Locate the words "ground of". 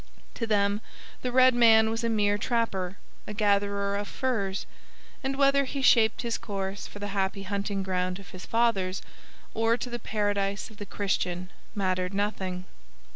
7.83-8.31